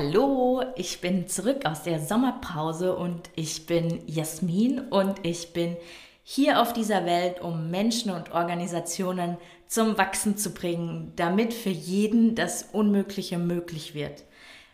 [0.00, 5.76] Hallo, ich bin zurück aus der Sommerpause und ich bin Jasmin und ich bin
[6.22, 12.36] hier auf dieser Welt, um Menschen und Organisationen zum Wachsen zu bringen, damit für jeden
[12.36, 14.22] das Unmögliche möglich wird.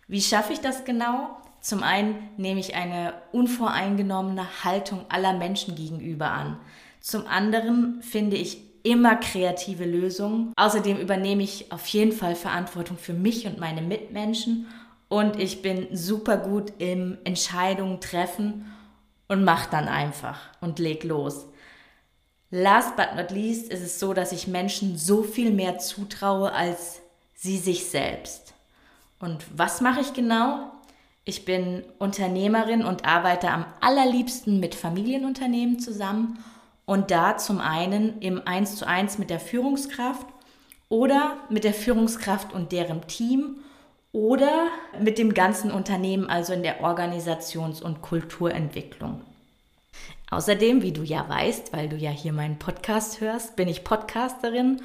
[0.09, 1.31] Wie schaffe ich das genau?
[1.63, 6.59] Zum einen nehme ich eine unvoreingenommene Haltung aller Menschen gegenüber an.
[7.01, 10.53] Zum anderen finde ich immer kreative Lösungen.
[10.57, 14.67] Außerdem übernehme ich auf jeden Fall Verantwortung für mich und meine Mitmenschen
[15.15, 18.65] und ich bin super gut im Entscheidungen treffen
[19.29, 21.47] und mach dann einfach und leg los.
[22.51, 27.01] Last but not least ist es so, dass ich Menschen so viel mehr zutraue als
[27.33, 28.55] sie sich selbst.
[29.21, 30.73] Und was mache ich genau?
[31.25, 36.43] Ich bin Unternehmerin und arbeite am allerliebsten mit Familienunternehmen zusammen
[36.87, 40.27] und da zum einen im 1 zu 1 mit der Führungskraft
[40.89, 43.61] oder mit der Führungskraft und deren Team
[44.15, 44.69] oder
[45.01, 49.23] mit dem ganzen Unternehmen, also in der Organisations- und Kulturentwicklung.
[50.31, 54.83] Außerdem, wie du ja weißt, weil du ja hier meinen Podcast hörst, bin ich Podcasterin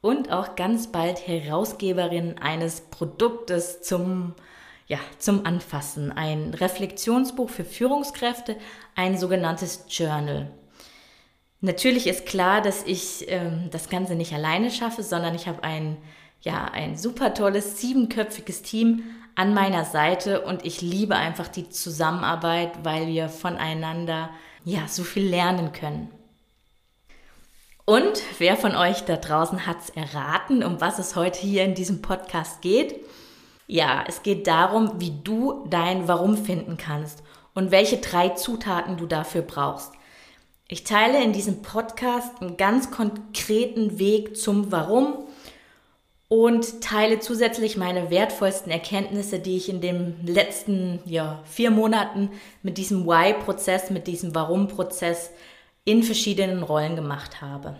[0.00, 4.34] und auch ganz bald Herausgeberin eines Produktes zum,
[4.86, 6.10] ja, zum Anfassen.
[6.10, 8.56] Ein Reflexionsbuch für Führungskräfte,
[8.96, 10.50] ein sogenanntes Journal.
[11.60, 15.98] Natürlich ist klar, dass ich ähm, das Ganze nicht alleine schaffe, sondern ich habe ein
[16.42, 22.84] ja, ein super tolles, siebenköpfiges Team an meiner Seite und ich liebe einfach die Zusammenarbeit,
[22.84, 24.30] weil wir voneinander
[24.64, 26.10] ja so viel lernen können.
[27.84, 31.74] Und wer von euch da draußen hat es erraten, um was es heute hier in
[31.74, 32.94] diesem Podcast geht?
[33.66, 37.22] Ja, es geht darum, wie du dein Warum finden kannst
[37.54, 39.92] und welche drei Zutaten du dafür brauchst.
[40.68, 45.24] Ich teile in diesem Podcast einen ganz konkreten Weg zum Warum
[46.30, 52.30] und teile zusätzlich meine wertvollsten Erkenntnisse, die ich in den letzten ja, vier Monaten
[52.62, 55.32] mit diesem Why-Prozess, mit diesem Warum-Prozess
[55.84, 57.74] in verschiedenen Rollen gemacht habe.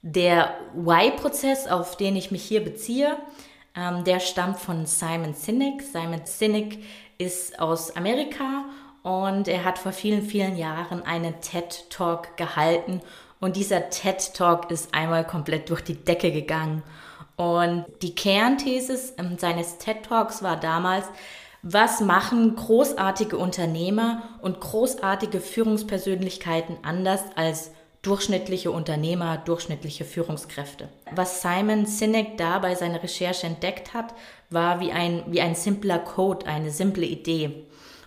[0.00, 3.18] Der Why-Prozess, auf den ich mich hier beziehe,
[3.76, 5.82] ähm, der stammt von Simon Sinek.
[5.82, 6.78] Simon Sinek
[7.18, 8.64] ist aus Amerika
[9.02, 13.02] und er hat vor vielen, vielen Jahren einen TED-Talk gehalten
[13.44, 16.82] und dieser TED Talk ist einmal komplett durch die Decke gegangen.
[17.36, 21.04] Und die Kernthesis ähm, seines TED Talks war damals,
[21.60, 30.88] was machen großartige Unternehmer und großartige Führungspersönlichkeiten anders als durchschnittliche Unternehmer, durchschnittliche Führungskräfte.
[31.14, 34.14] Was Simon Sinek da bei seiner Recherche entdeckt hat,
[34.48, 37.66] war wie ein, wie ein simpler Code, eine simple Idee.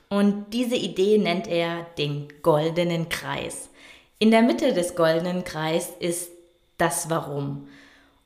[0.09, 3.69] Und diese Idee nennt er den goldenen Kreis.
[4.19, 6.31] In der Mitte des goldenen Kreis ist
[6.79, 7.67] das Warum.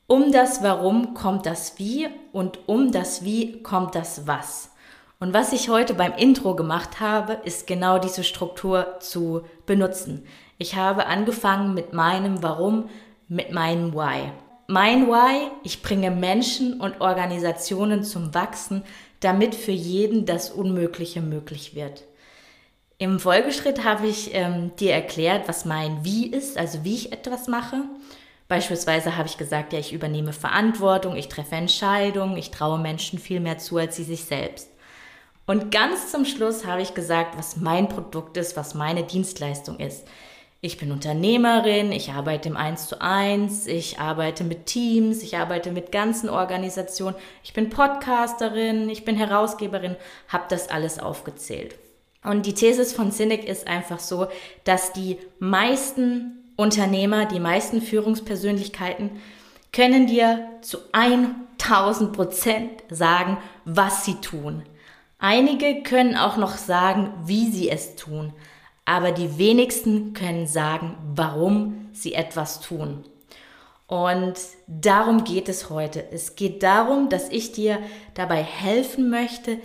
[0.08, 4.72] Um das Warum kommt das Wie und um das Wie kommt das Was.
[5.20, 10.26] Und was ich heute beim Intro gemacht habe, ist genau diese Struktur zu benutzen.
[10.58, 12.88] Ich habe angefangen mit meinem Warum,
[13.28, 14.32] mit meinem Why.
[14.68, 18.84] Mein Why, ich bringe Menschen und Organisationen zum Wachsen,
[19.20, 22.06] damit für jeden das Unmögliche möglich wird.
[23.02, 27.48] Im Folgeschritt habe ich ähm, dir erklärt, was mein Wie ist, also wie ich etwas
[27.48, 27.78] mache.
[28.48, 33.40] Beispielsweise habe ich gesagt, ja, ich übernehme Verantwortung, ich treffe Entscheidungen, ich traue Menschen viel
[33.40, 34.70] mehr zu als sie sich selbst.
[35.48, 40.08] Und ganz zum Schluss habe ich gesagt, was mein Produkt ist, was meine Dienstleistung ist.
[40.62, 45.72] Ich bin Unternehmerin, ich arbeite im 1 zu 1, ich arbeite mit Teams, ich arbeite
[45.72, 49.96] mit ganzen Organisationen, ich bin Podcasterin, ich bin Herausgeberin,
[50.28, 51.74] habe das alles aufgezählt.
[52.24, 54.28] Und die Thesis von Cynic ist einfach so,
[54.64, 59.12] dass die meisten Unternehmer, die meisten Führungspersönlichkeiten
[59.72, 64.64] können dir zu 1000 Prozent sagen, was sie tun.
[65.18, 68.34] Einige können auch noch sagen, wie sie es tun,
[68.86, 73.06] aber die wenigsten können sagen, warum sie etwas tun.
[73.88, 74.36] Und
[74.68, 76.04] darum geht es heute.
[76.12, 77.80] Es geht darum, dass ich dir
[78.14, 79.58] dabei helfen möchte,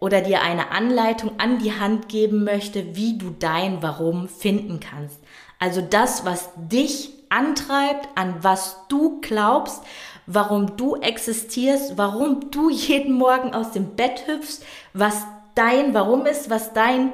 [0.00, 5.18] oder dir eine Anleitung an die Hand geben möchte, wie du dein Warum finden kannst.
[5.58, 9.82] Also das, was dich antreibt, an was du glaubst,
[10.26, 14.62] warum du existierst, warum du jeden Morgen aus dem Bett hüpfst,
[14.94, 15.22] was
[15.54, 17.12] dein Warum ist, was dein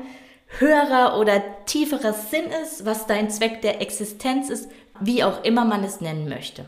[0.58, 5.82] höherer oder tieferer Sinn ist, was dein Zweck der Existenz ist, wie auch immer man
[5.82, 6.64] es nennen möchte.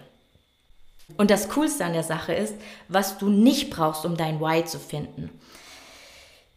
[1.17, 2.55] Und das Coolste an der Sache ist,
[2.89, 5.31] was du nicht brauchst, um dein Why zu finden.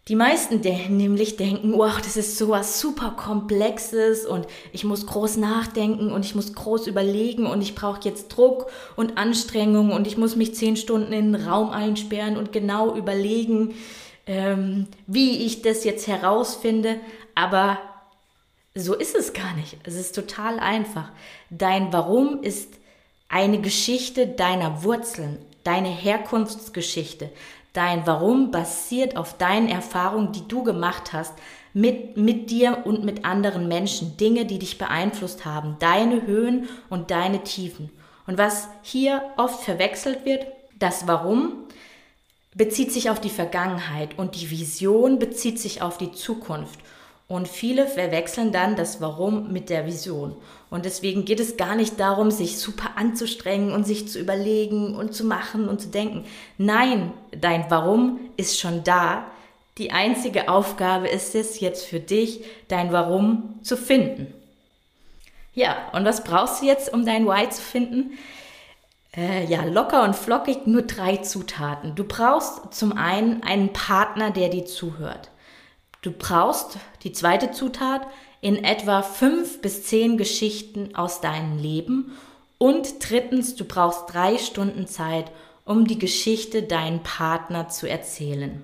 [0.08, 0.62] Die meisten
[0.98, 6.34] nämlich denken, wow, das ist sowas super Komplexes und ich muss groß nachdenken und ich
[6.34, 10.76] muss groß überlegen und ich brauche jetzt Druck und Anstrengung und ich muss mich zehn
[10.76, 13.76] Stunden in den Raum einsperren und genau überlegen,
[14.26, 17.00] ähm, wie ich das jetzt herausfinde.
[17.36, 17.78] Aber
[18.74, 19.78] so ist es gar nicht.
[19.84, 21.12] Es ist total einfach.
[21.52, 22.74] Dein Warum ist
[23.30, 27.30] eine Geschichte deiner Wurzeln, deine Herkunftsgeschichte.
[27.74, 31.34] Dein Warum basiert auf deinen Erfahrungen, die du gemacht hast
[31.74, 34.18] mit, mit dir und mit anderen Menschen.
[34.18, 35.78] Dinge, die dich beeinflusst haben.
[35.80, 37.90] Deine Höhen und deine Tiefen.
[38.28, 40.46] Und was hier oft verwechselt wird,
[40.78, 41.66] das Warum
[42.54, 46.80] bezieht sich auf die Vergangenheit und die Vision bezieht sich auf die Zukunft.
[47.28, 50.36] Und viele verwechseln dann das Warum mit der Vision.
[50.72, 55.14] Und deswegen geht es gar nicht darum, sich super anzustrengen und sich zu überlegen und
[55.14, 56.24] zu machen und zu denken.
[56.58, 59.26] Nein, dein Warum ist schon da.
[59.78, 64.34] Die einzige Aufgabe ist es jetzt für dich, dein Warum zu finden.
[65.54, 68.18] Ja, und was brauchst du jetzt, um dein Why zu finden?
[69.14, 71.96] Äh, ja, locker und flockig nur drei Zutaten.
[71.96, 75.32] Du brauchst zum einen einen Partner, der dir zuhört.
[76.02, 78.08] Du brauchst die zweite Zutat
[78.42, 82.18] in etwa fünf bis zehn Geschichten aus deinem Leben.
[82.58, 85.32] Und drittens, du brauchst drei Stunden Zeit,
[85.64, 88.62] um die Geschichte deinen Partner zu erzählen.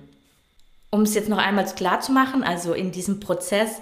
[0.90, 3.80] Um es jetzt noch einmal klar zu machen, also in diesem Prozess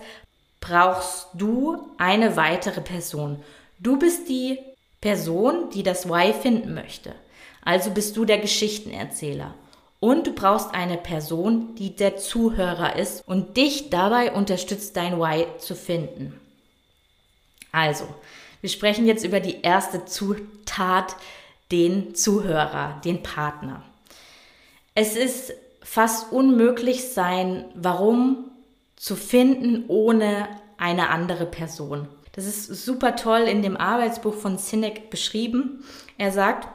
[0.60, 3.42] brauchst du eine weitere Person.
[3.78, 4.58] Du bist die
[5.00, 7.14] Person, die das Why finden möchte.
[7.64, 9.54] Also bist du der Geschichtenerzähler.
[9.98, 15.46] Und du brauchst eine Person, die der Zuhörer ist und dich dabei unterstützt, dein Why
[15.58, 16.38] zu finden.
[17.72, 18.06] Also,
[18.60, 21.16] wir sprechen jetzt über die erste Zutat,
[21.72, 23.82] den Zuhörer, den Partner.
[24.94, 25.52] Es ist
[25.82, 28.50] fast unmöglich sein, warum
[28.96, 32.08] zu finden ohne eine andere Person.
[32.32, 35.84] Das ist super toll in dem Arbeitsbuch von Sinek beschrieben.
[36.18, 36.68] Er sagt,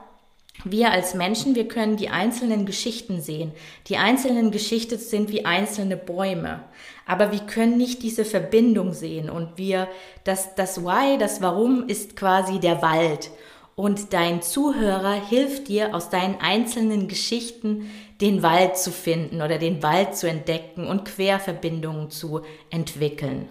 [0.64, 3.52] wir als Menschen, wir können die einzelnen Geschichten sehen.
[3.88, 6.64] Die einzelnen Geschichten sind wie einzelne Bäume.
[7.06, 9.30] Aber wir können nicht diese Verbindung sehen.
[9.30, 9.88] Und wir,
[10.24, 13.32] das, das Why, das Warum ist quasi der Wald.
[13.76, 19.82] Und dein Zuhörer hilft dir aus deinen einzelnen Geschichten den Wald zu finden oder den
[19.82, 23.50] Wald zu entdecken und Querverbindungen zu entwickeln.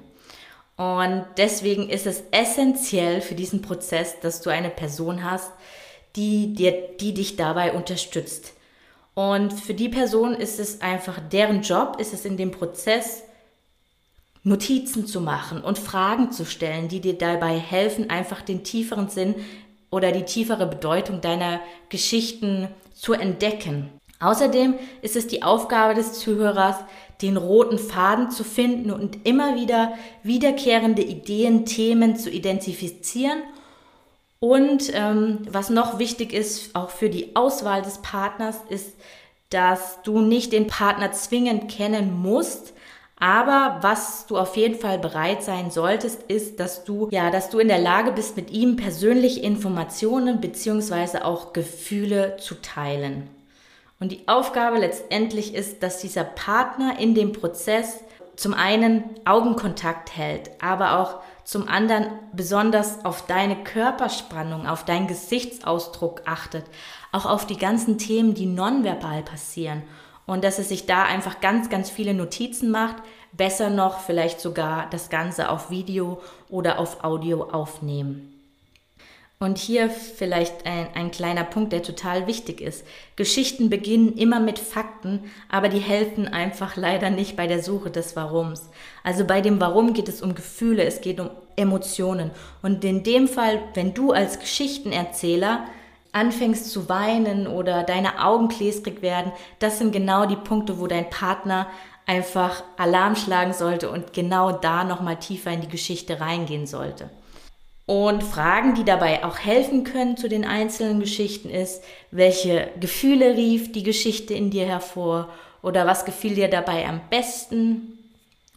[0.76, 5.52] Und deswegen ist es essentiell für diesen Prozess, dass du eine Person hast,
[6.16, 8.54] die, dir, die dich dabei unterstützt.
[9.14, 13.22] Und für die Person ist es einfach, deren Job ist es in dem Prozess,
[14.42, 19.34] Notizen zu machen und Fragen zu stellen, die dir dabei helfen, einfach den tieferen Sinn
[19.90, 21.60] oder die tiefere Bedeutung deiner
[21.90, 23.90] Geschichten zu entdecken.
[24.18, 26.76] Außerdem ist es die Aufgabe des Zuhörers,
[27.20, 29.92] den roten Faden zu finden und immer wieder
[30.22, 33.42] wiederkehrende Ideen, Themen zu identifizieren
[34.40, 38.96] und ähm, was noch wichtig ist, auch für die Auswahl des Partners, ist,
[39.50, 42.72] dass du nicht den Partner zwingend kennen musst,
[43.20, 47.58] aber was du auf jeden Fall bereit sein solltest, ist, dass du, ja, dass du
[47.58, 53.28] in der Lage bist, mit ihm persönliche Informationen beziehungsweise auch Gefühle zu teilen.
[54.00, 58.00] Und die Aufgabe letztendlich ist, dass dieser Partner in dem Prozess
[58.40, 66.22] zum einen Augenkontakt hält, aber auch zum anderen besonders auf deine Körperspannung, auf deinen Gesichtsausdruck
[66.24, 66.64] achtet,
[67.12, 69.82] auch auf die ganzen Themen, die nonverbal passieren
[70.24, 72.96] und dass es sich da einfach ganz, ganz viele Notizen macht,
[73.32, 78.39] besser noch vielleicht sogar das Ganze auf Video oder auf Audio aufnehmen.
[79.42, 82.84] Und hier vielleicht ein, ein kleiner Punkt, der total wichtig ist.
[83.16, 88.16] Geschichten beginnen immer mit Fakten, aber die helfen einfach leider nicht bei der Suche des
[88.16, 88.68] Warums.
[89.02, 92.32] Also bei dem Warum geht es um Gefühle, es geht um Emotionen.
[92.60, 95.64] Und in dem Fall, wenn du als Geschichtenerzähler
[96.12, 101.08] anfängst zu weinen oder deine Augen gläsrig werden, das sind genau die Punkte, wo dein
[101.08, 101.66] Partner
[102.04, 107.08] einfach Alarm schlagen sollte und genau da nochmal tiefer in die Geschichte reingehen sollte.
[107.90, 111.82] Und Fragen, die dabei auch helfen können zu den einzelnen Geschichten ist,
[112.12, 115.28] welche Gefühle rief die Geschichte in dir hervor
[115.60, 117.98] oder was gefiel dir dabei am besten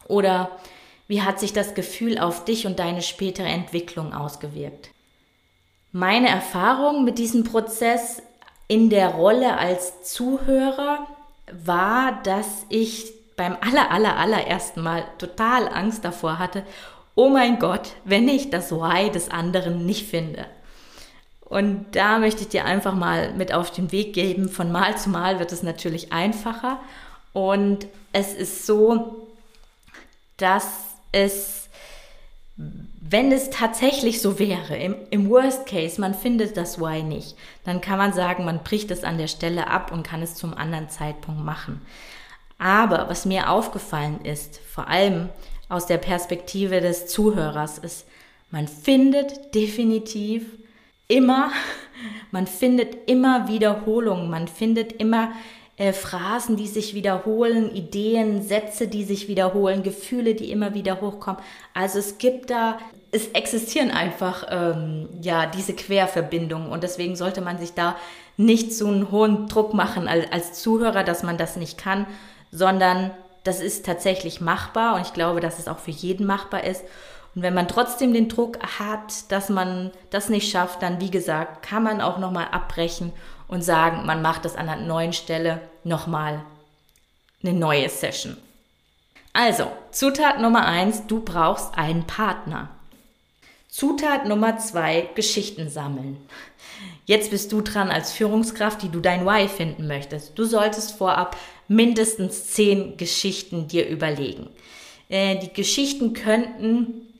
[0.07, 0.51] oder
[1.07, 4.91] wie hat sich das Gefühl auf dich und deine spätere Entwicklung ausgewirkt.
[5.91, 8.21] Meine Erfahrung mit diesem Prozess
[8.67, 11.07] in der Rolle als Zuhörer
[11.51, 16.63] war, dass ich beim aller, aller, allerersten Mal total Angst davor hatte,
[17.15, 20.46] oh mein Gott, wenn ich das Why des anderen nicht finde.
[21.41, 24.50] Und da möchte ich dir einfach mal mit auf den Weg geben.
[24.50, 26.79] Von Mal zu Mal wird es natürlich einfacher.
[27.32, 29.27] Und es ist so,
[30.38, 30.67] dass
[31.12, 31.70] es,
[32.55, 37.82] wenn es tatsächlich so wäre, im, im Worst Case, man findet das Why nicht, dann
[37.82, 40.89] kann man sagen, man bricht es an der Stelle ab und kann es zum anderen
[40.89, 41.82] Zeitpunkt machen.
[42.58, 45.29] Aber was mir aufgefallen ist, vor allem
[45.73, 48.05] aus der Perspektive des Zuhörers, ist,
[48.51, 50.45] man findet definitiv
[51.07, 51.51] immer,
[52.31, 55.31] man findet immer Wiederholungen, man findet immer
[55.75, 61.41] äh, Phrasen, die sich wiederholen, Ideen, Sätze, die sich wiederholen, Gefühle, die immer wieder hochkommen.
[61.73, 62.77] Also es gibt da,
[63.11, 67.95] es existieren einfach ähm, ja diese Querverbindungen und deswegen sollte man sich da
[68.37, 72.05] nicht so einen hohen Druck machen als, als Zuhörer, dass man das nicht kann,
[72.51, 73.11] sondern
[73.43, 76.83] das ist tatsächlich machbar und ich glaube, dass es auch für jeden machbar ist.
[77.35, 81.65] Und wenn man trotzdem den Druck hat, dass man das nicht schafft, dann wie gesagt,
[81.65, 83.12] kann man auch nochmal abbrechen
[83.47, 86.43] und sagen, man macht das an einer neuen Stelle nochmal
[87.43, 88.38] eine neue Session.
[89.33, 92.69] Also, Zutat Nummer eins: du brauchst einen Partner.
[93.67, 96.17] Zutat Nummer zwei: Geschichten sammeln.
[97.05, 100.38] Jetzt bist du dran als Führungskraft, die du dein Why finden möchtest.
[100.38, 101.36] Du solltest vorab
[101.67, 104.50] mindestens zehn Geschichten dir überlegen.
[105.10, 107.13] Äh, die Geschichten könnten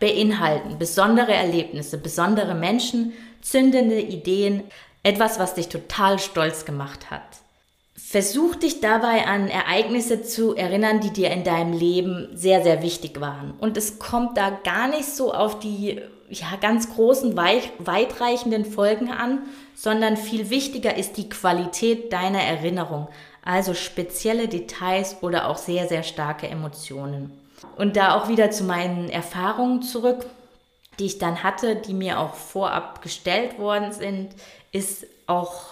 [0.00, 4.64] beinhalten besondere Erlebnisse, besondere Menschen, zündende Ideen,
[5.02, 7.22] etwas, was dich total stolz gemacht hat.
[7.96, 13.20] Versuch dich dabei an Ereignisse zu erinnern, die dir in deinem Leben sehr, sehr wichtig
[13.20, 13.54] waren.
[13.58, 16.00] Und es kommt da gar nicht so auf die
[16.34, 19.42] ja, ganz großen, weit, weitreichenden Folgen an,
[19.74, 23.08] sondern viel wichtiger ist die Qualität deiner Erinnerung,
[23.44, 27.32] also spezielle Details oder auch sehr, sehr starke Emotionen.
[27.76, 30.26] Und da auch wieder zu meinen Erfahrungen zurück,
[30.98, 34.30] die ich dann hatte, die mir auch vorab gestellt worden sind,
[34.72, 35.64] ist auch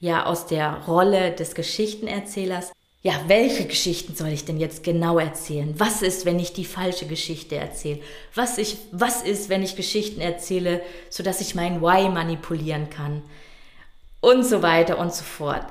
[0.00, 2.72] ja aus der Rolle des Geschichtenerzählers.
[3.06, 5.74] Ja, welche Geschichten soll ich denn jetzt genau erzählen?
[5.76, 8.00] Was ist, wenn ich die falsche Geschichte erzähle?
[8.34, 10.80] Was, ich, was ist, wenn ich Geschichten erzähle,
[11.10, 13.20] sodass ich mein Why manipulieren kann?
[14.22, 15.66] Und so weiter und so fort.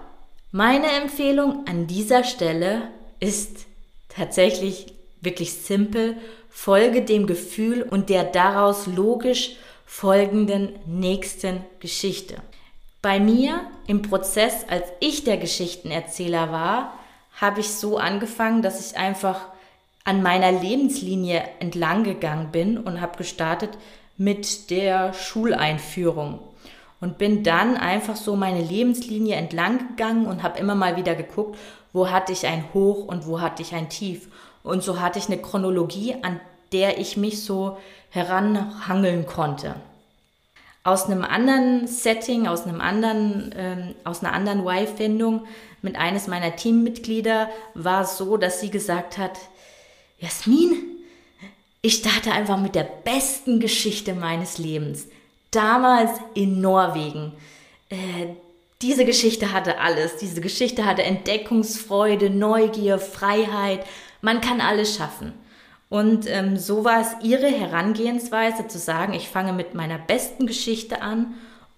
[0.51, 2.83] Meine Empfehlung an dieser Stelle
[3.19, 3.65] ist
[4.09, 6.17] tatsächlich wirklich simpel.
[6.51, 9.55] Folge dem Gefühl und der daraus logisch
[9.87, 12.35] folgenden nächsten Geschichte.
[13.01, 16.99] Bei mir im Prozess, als ich der Geschichtenerzähler war,
[17.39, 19.39] habe ich so angefangen, dass ich einfach
[20.03, 23.71] an meiner Lebenslinie entlang gegangen bin und habe gestartet
[24.17, 26.39] mit der Schuleinführung
[27.01, 31.57] und bin dann einfach so meine Lebenslinie entlang gegangen und habe immer mal wieder geguckt,
[31.91, 34.27] wo hatte ich ein Hoch und wo hatte ich ein Tief.
[34.63, 36.39] Und so hatte ich eine Chronologie, an
[36.71, 37.77] der ich mich so
[38.09, 39.75] heranhangeln konnte
[40.83, 45.45] aus einem anderen Setting, aus einem anderen, ähm, aus einer anderen Y-Findung
[45.83, 49.37] mit eines meiner Teammitglieder war es so, dass sie gesagt hat,
[50.17, 50.75] Jasmin,
[51.81, 55.07] ich starte einfach mit der besten Geschichte meines Lebens.
[55.51, 57.33] Damals in Norwegen.
[57.89, 58.27] Äh,
[58.81, 60.17] diese Geschichte hatte alles.
[60.17, 63.85] Diese Geschichte hatte Entdeckungsfreude, Neugier, Freiheit.
[64.21, 65.33] Man kann alles schaffen.
[65.89, 71.01] Und ähm, so war es ihre Herangehensweise zu sagen, ich fange mit meiner besten Geschichte
[71.01, 71.33] an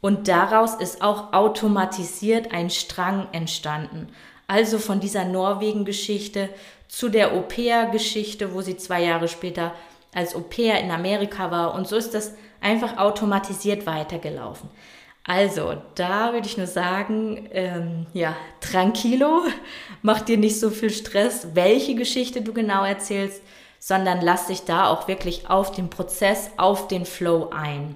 [0.06, 4.10] und daraus ist auch automatisiert ein Strang entstanden.
[4.46, 6.50] Also von dieser Norwegen-Geschichte
[6.88, 9.74] zu der Au-pair-Geschichte, wo sie zwei Jahre später
[10.14, 11.74] als Au-pair in Amerika war.
[11.74, 14.70] Und so ist das einfach automatisiert weitergelaufen.
[15.24, 19.42] Also, da würde ich nur sagen, ähm, ja, tranquilo,
[20.04, 23.42] mach dir nicht so viel Stress, welche Geschichte du genau erzählst
[23.78, 27.96] sondern lass dich da auch wirklich auf den Prozess, auf den Flow ein.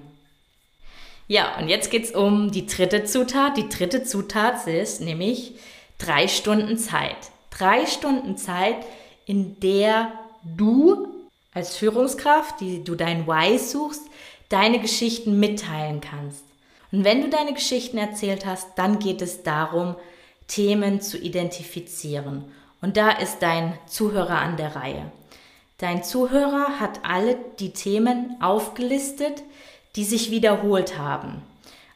[1.30, 3.56] Ja, und jetzt geht es um die dritte Zutat.
[3.56, 5.52] Die dritte Zutat ist nämlich
[5.96, 7.14] drei Stunden Zeit.
[7.50, 8.74] Drei Stunden Zeit,
[9.26, 10.10] in der
[10.42, 11.06] du
[11.54, 14.02] als Führungskraft, die du dein Why suchst,
[14.48, 16.42] deine Geschichten mitteilen kannst.
[16.90, 19.94] Und wenn du deine Geschichten erzählt hast, dann geht es darum,
[20.48, 22.44] Themen zu identifizieren.
[22.82, 25.12] Und da ist dein Zuhörer an der Reihe.
[25.78, 29.44] Dein Zuhörer hat alle die Themen aufgelistet,
[29.96, 31.42] die sich wiederholt haben.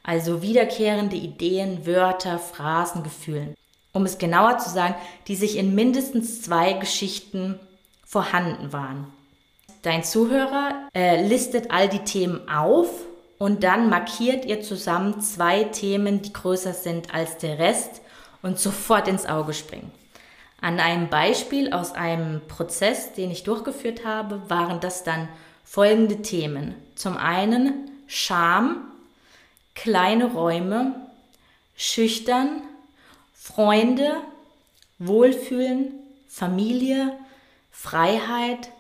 [0.03, 3.55] Also wiederkehrende Ideen, Wörter, Phrasen, Gefühlen.
[3.93, 4.95] Um es genauer zu sagen,
[5.29, 7.59] die sich in mindestens zwei Geschichten
[8.05, 9.07] vorhanden waren.
[9.83, 12.89] Dein Zuhörer äh, listet all die Themen auf
[13.39, 18.01] Und dann markiert ihr zusammen zwei Themen, die größer sind als der Rest
[18.43, 19.91] und sofort ins Auge springen.
[20.61, 25.29] An einem Beispiel aus einem Prozess, den ich durchgeführt habe, waren das dann
[25.64, 26.75] folgende Themen.
[26.94, 28.92] Zum einen Scham,
[29.75, 30.94] kleine Räume,
[31.76, 32.62] schüchtern,
[33.35, 34.16] Freunde,
[34.99, 35.92] Wohlfühlen,
[36.28, 37.12] Familie,
[37.71, 38.71] Freiheit,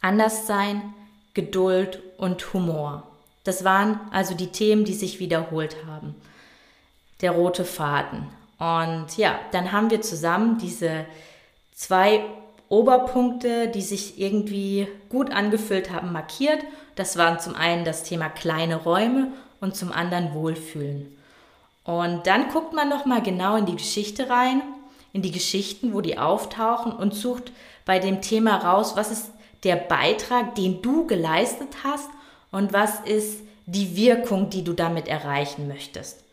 [0.00, 0.94] Anderssein,
[1.34, 3.06] Geduld und Humor.
[3.44, 6.14] Das waren also die Themen, die sich wiederholt haben.
[7.20, 8.26] Der rote Faden.
[8.58, 11.06] Und ja, dann haben wir zusammen diese
[11.74, 12.24] zwei
[12.68, 16.60] Oberpunkte, die sich irgendwie gut angefüllt haben, markiert.
[16.96, 19.28] Das waren zum einen das Thema kleine Räume
[19.60, 21.16] und zum anderen Wohlfühlen.
[21.84, 24.60] Und dann guckt man noch mal genau in die Geschichte rein,
[25.12, 27.52] in die Geschichten, wo die auftauchen und sucht
[27.84, 29.30] bei dem Thema raus, was ist
[29.62, 32.08] der Beitrag, den du geleistet hast
[32.50, 36.24] und was ist die Wirkung, die du damit erreichen möchtest.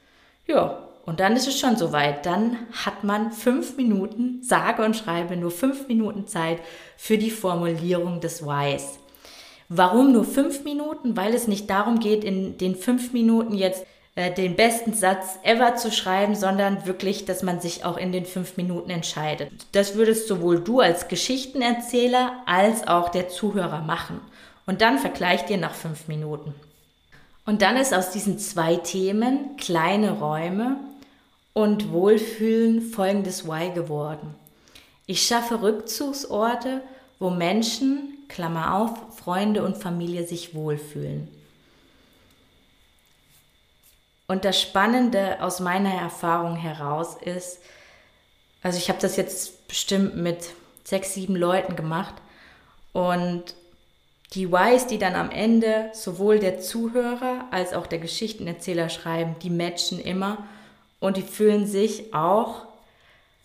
[0.48, 2.26] Ja, und dann ist es schon soweit.
[2.26, 6.60] Dann hat man fünf Minuten, sage und schreibe nur fünf Minuten Zeit
[6.98, 9.00] für die Formulierung des Whys.
[9.68, 11.18] Warum nur fünf Minuten?
[11.18, 15.76] Weil es nicht darum geht, in den fünf Minuten jetzt äh, den besten Satz ever
[15.76, 19.52] zu schreiben, sondern wirklich, dass man sich auch in den fünf Minuten entscheidet.
[19.74, 24.22] Das würdest sowohl du als Geschichtenerzähler als auch der Zuhörer machen.
[24.66, 26.54] Und dann vergleicht ihr nach fünf Minuten.
[27.46, 30.78] Und dann ist aus diesen zwei Themen, kleine Räume
[31.54, 34.36] und Wohlfühlen, folgendes Why geworden.
[35.06, 36.82] Ich schaffe Rückzugsorte,
[37.20, 41.28] wo Menschen, Klammer auf, Freunde und Familie sich wohlfühlen.
[44.28, 47.60] Und das Spannende aus meiner Erfahrung heraus ist,
[48.64, 50.50] also ich habe das jetzt bestimmt mit
[50.84, 52.16] sechs, sieben Leuten gemacht
[52.94, 53.44] und
[54.34, 59.50] die Whys, die dann am Ende sowohl der Zuhörer als auch der Geschichtenerzähler schreiben, die
[59.50, 60.48] matchen immer
[61.04, 62.62] und die fühlen sich auch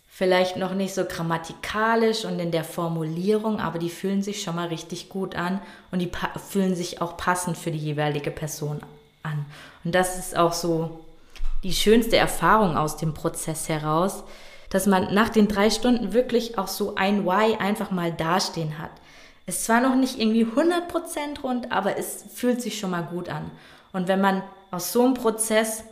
[0.06, 4.68] vielleicht noch nicht so grammatikalisch und in der Formulierung, aber die fühlen sich schon mal
[4.68, 6.10] richtig gut an und die
[6.48, 8.80] fühlen sich auch passend für die jeweilige Person
[9.24, 9.44] an.
[9.82, 11.00] Und das ist auch so
[11.64, 14.22] die schönste Erfahrung aus dem Prozess heraus,
[14.70, 18.92] dass man nach den drei Stunden wirklich auch so ein Why einfach mal dastehen hat.
[19.46, 23.50] Ist zwar noch nicht irgendwie 100% rund, aber es fühlt sich schon mal gut an.
[23.92, 25.82] Und wenn man aus so einem Prozess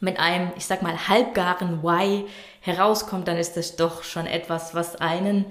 [0.00, 2.26] mit einem, ich sag mal, halbgaren Why
[2.60, 5.44] herauskommt, dann ist das doch schon etwas, was einen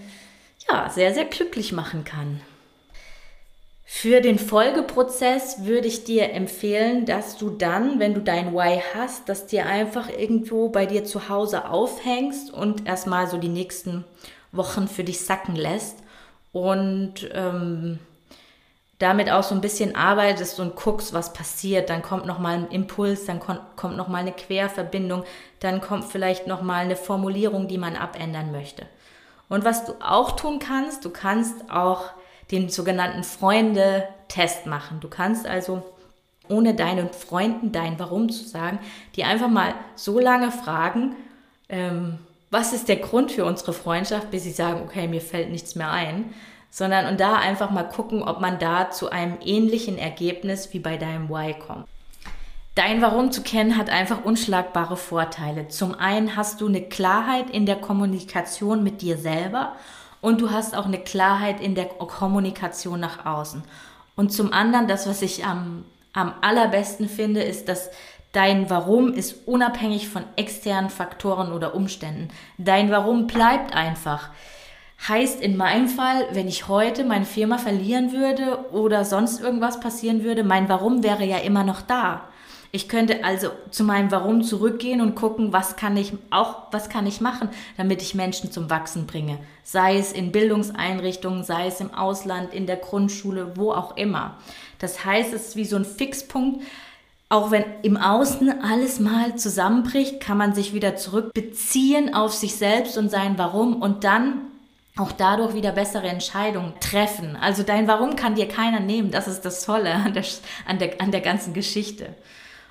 [0.68, 2.42] ja sehr, sehr glücklich machen kann.
[3.88, 9.30] Für den Folgeprozess würde ich dir empfehlen, dass du dann, wenn du dein Why hast,
[9.30, 14.04] dass dir einfach irgendwo bei dir zu Hause aufhängst und erstmal so die nächsten
[14.52, 15.98] Wochen für dich sacken lässt
[16.52, 18.00] und ähm,
[19.00, 21.90] damit auch so ein bisschen arbeitest und guckst, was passiert.
[21.90, 25.24] Dann kommt nochmal ein Impuls, dann kommt nochmal eine Querverbindung,
[25.60, 28.86] dann kommt vielleicht nochmal eine Formulierung, die man abändern möchte.
[29.50, 32.12] Und was du auch tun kannst, du kannst auch
[32.52, 35.00] den sogenannten Freunde-Test machen.
[35.02, 35.84] Du kannst also
[36.48, 38.80] ohne deinen Freunden dein Warum zu sagen,
[39.16, 41.16] die einfach mal so lange fragen,
[41.70, 42.20] ähm,
[42.52, 45.92] was ist der Grund für unsere Freundschaft, bis sie sagen, okay, mir fällt nichts mehr
[45.92, 46.34] ein,
[46.76, 50.98] sondern und da einfach mal gucken, ob man da zu einem ähnlichen Ergebnis wie bei
[50.98, 51.88] deinem Why kommt.
[52.76, 55.70] Dein Warum zu kennen hat einfach unschlagbare Vorteile.
[55.70, 59.78] Zum einen hast du eine Klarheit in der Kommunikation mit dir selber
[60.20, 63.64] und du hast auch eine Klarheit in der Kommunikation nach außen.
[64.18, 67.90] Und zum anderen, das, was ich am, am allerbesten finde, ist, dass
[68.34, 72.28] dein Warum ist unabhängig von externen Faktoren oder Umständen.
[72.58, 74.30] Dein Warum bleibt einfach.
[75.08, 80.24] Heißt in meinem Fall, wenn ich heute meine Firma verlieren würde oder sonst irgendwas passieren
[80.24, 82.28] würde, mein Warum wäre ja immer noch da.
[82.72, 87.06] Ich könnte also zu meinem Warum zurückgehen und gucken, was kann ich auch, was kann
[87.06, 89.38] ich machen, damit ich Menschen zum Wachsen bringe.
[89.64, 94.38] Sei es in Bildungseinrichtungen, sei es im Ausland, in der Grundschule, wo auch immer.
[94.80, 96.66] Das heißt, es ist wie so ein Fixpunkt.
[97.30, 102.98] Auch wenn im Außen alles mal zusammenbricht, kann man sich wieder zurückbeziehen auf sich selbst
[102.98, 104.42] und sein Warum und dann
[104.98, 107.36] auch dadurch wieder bessere Entscheidungen treffen.
[107.36, 109.12] Also dein Warum kann dir keiner nehmen.
[109.12, 110.24] Das ist das Tolle an der,
[110.66, 112.16] an der, an der ganzen Geschichte.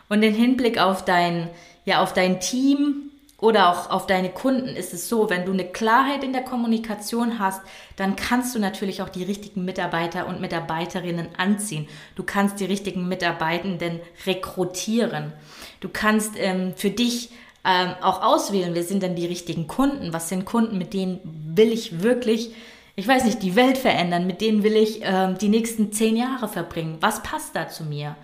[0.08, 1.50] Und im Hinblick auf dein,
[1.84, 5.66] ja, auf dein Team oder auch auf deine Kunden ist es so, wenn du eine
[5.66, 7.60] Klarheit in der Kommunikation hast,
[7.96, 11.86] dann kannst du natürlich auch die richtigen Mitarbeiter und Mitarbeiterinnen anziehen.
[12.14, 15.32] Du kannst die richtigen Mitarbeitenden rekrutieren.
[15.80, 17.30] Du kannst ähm, für dich
[17.64, 21.20] ähm, auch auswählen, wer sind denn die richtigen Kunden, was sind Kunden, mit denen
[21.56, 22.54] will ich wirklich,
[22.96, 26.48] ich weiß nicht, die Welt verändern, mit denen will ich ähm, die nächsten zehn Jahre
[26.48, 28.16] verbringen, was passt da zu mir?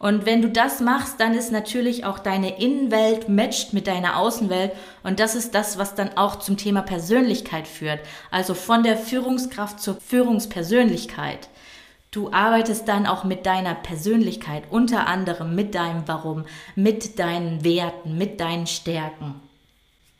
[0.00, 4.72] Und wenn du das machst, dann ist natürlich auch deine Innenwelt matcht mit deiner Außenwelt.
[5.02, 8.00] Und das ist das, was dann auch zum Thema Persönlichkeit führt.
[8.30, 11.49] Also von der Führungskraft zur Führungspersönlichkeit.
[12.10, 16.44] Du arbeitest dann auch mit deiner Persönlichkeit, unter anderem mit deinem Warum,
[16.74, 19.36] mit deinen Werten, mit deinen Stärken.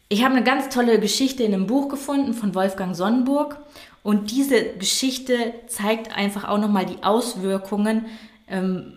[0.08, 3.58] Ich habe eine ganz tolle Geschichte in einem Buch gefunden von Wolfgang Sonnenburg
[4.04, 8.06] und diese Geschichte zeigt einfach auch nochmal die Auswirkungen,
[8.48, 8.92] ähm,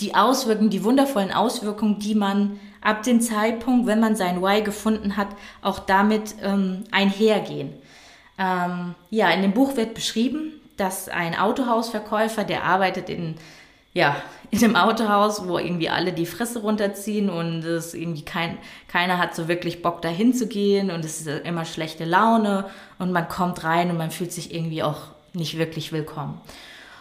[0.00, 5.16] die Auswirkungen, die wundervollen Auswirkungen, die man ab dem Zeitpunkt, wenn man sein Why gefunden
[5.16, 5.28] hat,
[5.62, 7.72] auch damit ähm, einhergehen.
[8.38, 10.52] Ähm, ja, in dem Buch wird beschrieben,
[10.82, 13.36] dass ein Autohausverkäufer, der arbeitet in,
[13.94, 14.16] ja,
[14.50, 19.36] in einem Autohaus, wo irgendwie alle die Fresse runterziehen und es irgendwie kein, keiner hat
[19.36, 22.64] so wirklich Bock dahin zu gehen und es ist immer schlechte Laune
[22.98, 25.02] und man kommt rein und man fühlt sich irgendwie auch
[25.34, 26.40] nicht wirklich willkommen.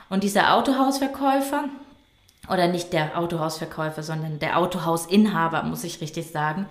[0.09, 1.63] Und dieser Autohausverkäufer,
[2.47, 6.67] oder nicht der Autohausverkäufer, sondern der Autohausinhaber, muss ich richtig sagen,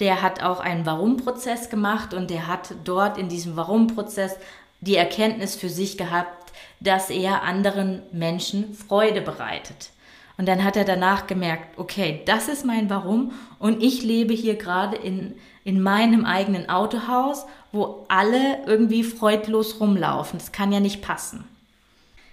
[0.00, 4.36] der hat auch einen Warum-Prozess gemacht und der hat dort in diesem Warum-Prozess
[4.80, 6.37] die Erkenntnis für sich gehabt,
[6.80, 9.90] dass er anderen Menschen Freude bereitet.
[10.36, 14.54] Und dann hat er danach gemerkt, okay, das ist mein Warum und ich lebe hier
[14.54, 20.38] gerade in, in meinem eigenen Autohaus, wo alle irgendwie freudlos rumlaufen.
[20.38, 21.44] Das kann ja nicht passen.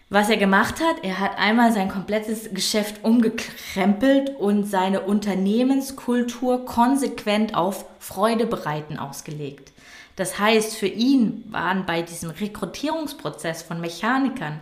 [0.10, 7.56] Was er gemacht hat, er hat einmal sein komplettes Geschäft umgekrempelt und seine Unternehmenskultur konsequent
[7.56, 9.72] auf Freude bereiten ausgelegt.
[10.16, 14.60] Das heißt, für ihn waren bei diesem Rekrutierungsprozess von Mechanikern,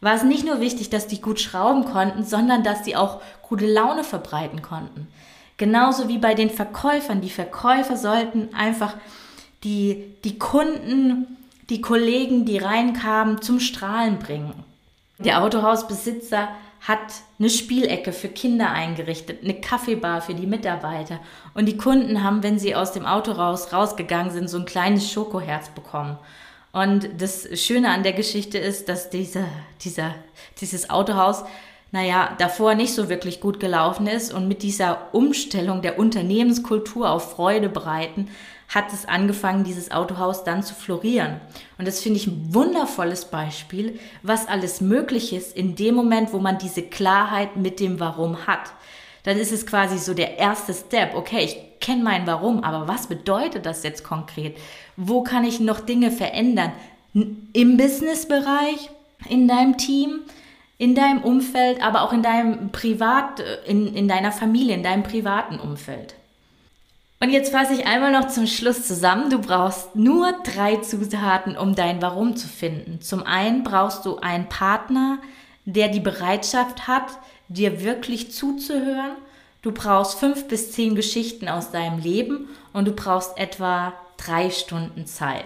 [0.00, 3.66] war es nicht nur wichtig, dass die gut schrauben konnten, sondern dass sie auch gute
[3.66, 5.08] Laune verbreiten konnten.
[5.58, 7.20] Genauso wie bei den Verkäufern.
[7.20, 8.94] Die Verkäufer sollten einfach
[9.62, 11.36] die, die Kunden,
[11.68, 14.54] die Kollegen, die reinkamen, zum Strahlen bringen.
[15.18, 16.48] Der Autohausbesitzer
[16.80, 16.98] hat
[17.38, 21.20] eine Spielecke für Kinder eingerichtet, eine Kaffeebar für die Mitarbeiter.
[21.52, 25.10] Und die Kunden haben, wenn sie aus dem Auto raus, rausgegangen sind, so ein kleines
[25.10, 26.18] Schokoherz bekommen.
[26.72, 29.44] Und das Schöne an der Geschichte ist, dass dieser,
[29.82, 30.14] dieser,
[30.60, 31.44] dieses Autohaus,
[31.92, 34.32] naja, davor nicht so wirklich gut gelaufen ist.
[34.32, 38.28] Und mit dieser Umstellung der Unternehmenskultur auf Freude bereiten,
[38.70, 41.40] hat es angefangen, dieses Autohaus dann zu florieren.
[41.76, 46.38] Und das finde ich ein wundervolles Beispiel, was alles möglich ist in dem Moment, wo
[46.38, 48.72] man diese Klarheit mit dem Warum hat.
[49.24, 51.14] Dann ist es quasi so der erste Step.
[51.14, 54.56] Okay, ich kenne mein Warum, aber was bedeutet das jetzt konkret?
[54.96, 56.72] Wo kann ich noch Dinge verändern?
[57.12, 58.88] Im Businessbereich,
[59.28, 60.20] in deinem Team,
[60.78, 65.02] in deinem Umfeld, aber auch in deinem Privat, äh, in, in deiner Familie, in deinem
[65.02, 66.14] privaten Umfeld.
[67.22, 69.28] Und jetzt fasse ich einmal noch zum Schluss zusammen.
[69.28, 73.02] Du brauchst nur drei Zutaten, um dein Warum zu finden.
[73.02, 75.18] Zum einen brauchst du einen Partner,
[75.66, 79.16] der die Bereitschaft hat, dir wirklich zuzuhören.
[79.60, 85.04] Du brauchst fünf bis zehn Geschichten aus deinem Leben und du brauchst etwa drei Stunden
[85.04, 85.44] Zeit.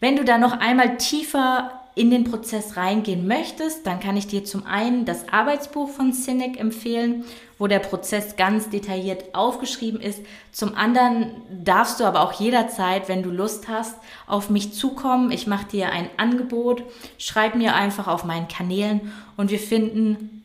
[0.00, 4.44] Wenn du da noch einmal tiefer in den Prozess reingehen möchtest, dann kann ich dir
[4.44, 7.24] zum einen das Arbeitsbuch von Cynic empfehlen,
[7.64, 10.20] wo der Prozess ganz detailliert aufgeschrieben ist.
[10.52, 13.96] Zum anderen darfst du aber auch jederzeit, wenn du Lust hast,
[14.26, 15.30] auf mich zukommen.
[15.30, 16.82] Ich mache dir ein Angebot,
[17.16, 20.42] schreib mir einfach auf meinen Kanälen und wir finden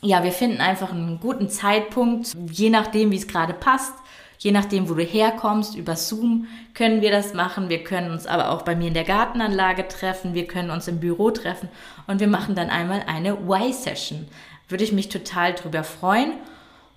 [0.00, 3.92] ja, wir finden einfach einen guten Zeitpunkt, je nachdem, wie es gerade passt.
[4.38, 7.68] Je nachdem, wo du herkommst, über Zoom können wir das machen.
[7.68, 10.32] Wir können uns aber auch bei mir in der Gartenanlage treffen.
[10.32, 11.68] Wir können uns im Büro treffen
[12.06, 14.28] und wir machen dann einmal eine Y-Session.
[14.70, 16.32] Würde ich mich total drüber freuen.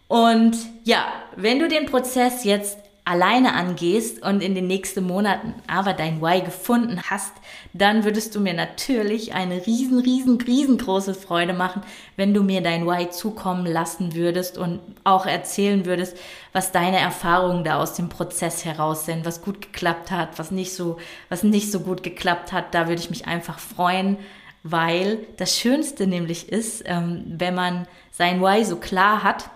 [0.07, 5.93] Und ja, wenn du den Prozess jetzt alleine angehst und in den nächsten Monaten aber
[5.93, 7.33] dein Why gefunden hast,
[7.73, 11.81] dann würdest du mir natürlich eine riesen, riesen, riesengroße Freude machen,
[12.15, 16.17] wenn du mir dein Why zukommen lassen würdest und auch erzählen würdest,
[16.53, 20.73] was deine Erfahrungen da aus dem Prozess heraus sind, was gut geklappt hat, was nicht
[20.73, 22.73] so, was nicht so gut geklappt hat.
[22.73, 24.17] Da würde ich mich einfach freuen,
[24.63, 29.49] weil das Schönste nämlich ist, ähm, wenn man sein Why so klar hat,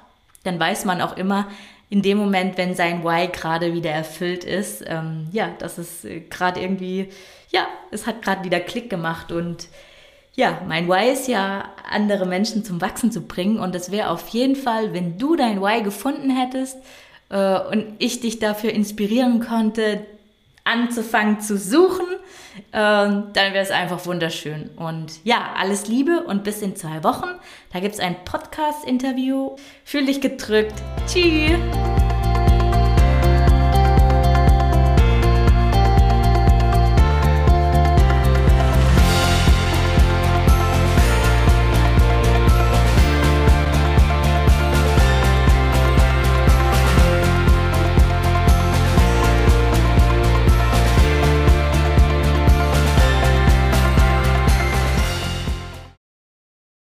[0.48, 1.48] dann weiß man auch immer,
[1.90, 6.22] in dem Moment, wenn sein Why gerade wieder erfüllt ist, ähm, ja, das ist äh,
[6.22, 7.10] gerade irgendwie,
[7.52, 9.68] ja, es hat gerade wieder Klick gemacht und
[10.36, 14.28] ja, mein Why ist ja, andere Menschen zum Wachsen zu bringen und das wäre auf
[14.30, 16.78] jeden Fall, wenn du dein Why gefunden hättest
[17.30, 20.06] äh, und ich dich dafür inspirieren konnte,
[20.68, 22.06] anzufangen zu suchen,
[22.74, 24.70] ähm, dann wäre es einfach wunderschön.
[24.76, 27.30] Und ja, alles Liebe und bis in zwei Wochen.
[27.72, 29.56] Da gibt es ein Podcast-Interview.
[29.84, 30.76] Fühl dich gedrückt.
[31.08, 31.58] Tschüss.